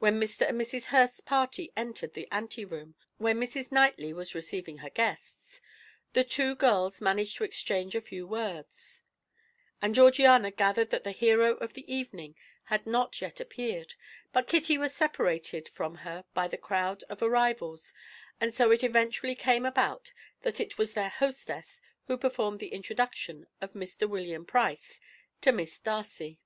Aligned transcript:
When 0.00 0.18
Mr. 0.18 0.48
and 0.48 0.60
Mrs. 0.60 0.86
Hurst's 0.86 1.20
party 1.20 1.72
entered 1.76 2.14
the 2.14 2.26
ante 2.32 2.64
room 2.64 2.96
where 3.18 3.32
Mrs. 3.32 3.70
Knightley 3.70 4.12
was 4.12 4.34
receiving 4.34 4.78
her 4.78 4.90
guests, 4.90 5.60
the 6.14 6.24
two 6.24 6.56
girls 6.56 7.00
managed 7.00 7.36
to 7.36 7.44
exchange 7.44 7.94
a 7.94 8.00
few 8.00 8.26
words, 8.26 9.04
and 9.80 9.94
Georgiana 9.94 10.50
gathered 10.50 10.90
that 10.90 11.04
the 11.04 11.12
hero 11.12 11.54
of 11.58 11.74
the 11.74 11.86
evening 11.88 12.34
had 12.64 12.88
not 12.88 13.20
yet 13.20 13.38
appeared, 13.38 13.94
but 14.32 14.48
Kitty 14.48 14.78
was 14.78 14.92
separated 14.92 15.68
from 15.68 15.98
her 16.02 16.24
by 16.34 16.48
the 16.48 16.58
crowd 16.58 17.04
of 17.04 17.22
arrivals, 17.22 17.94
and 18.40 18.52
so 18.52 18.72
it 18.72 18.82
eventually 18.82 19.36
came 19.36 19.64
about 19.64 20.12
that 20.40 20.58
it 20.58 20.76
was 20.76 20.94
their 20.94 21.08
hostess 21.10 21.80
who 22.08 22.16
performed 22.18 22.58
the 22.58 22.72
introduction 22.74 23.46
of 23.60 23.74
Mr. 23.74 24.08
William 24.08 24.44
Price 24.44 24.98
to 25.40 25.52
Miss 25.52 25.78
Darcy. 25.78 26.40